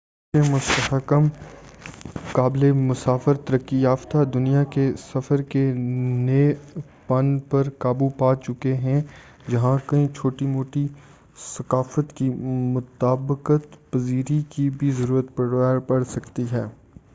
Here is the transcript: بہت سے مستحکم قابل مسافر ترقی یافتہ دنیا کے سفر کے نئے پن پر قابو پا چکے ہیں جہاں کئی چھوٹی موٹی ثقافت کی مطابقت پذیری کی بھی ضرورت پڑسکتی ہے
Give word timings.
بہت 0.33 0.43
سے 0.43 0.51
مستحکم 0.51 1.27
قابل 2.31 2.71
مسافر 2.73 3.37
ترقی 3.47 3.81
یافتہ 3.81 4.23
دنیا 4.33 4.63
کے 4.71 4.87
سفر 4.97 5.41
کے 5.49 5.63
نئے 5.75 6.53
پن 7.07 7.37
پر 7.49 7.69
قابو 7.77 8.09
پا 8.17 8.33
چکے 8.43 8.73
ہیں 8.77 8.99
جہاں 9.51 9.77
کئی 9.87 10.07
چھوٹی 10.15 10.47
موٹی 10.47 10.87
ثقافت 11.47 12.15
کی 12.17 12.29
مطابقت 12.75 13.77
پذیری 13.91 14.41
کی 14.49 14.69
بھی 14.69 14.91
ضرورت 14.91 15.35
پڑسکتی 15.87 16.45
ہے 16.51 16.65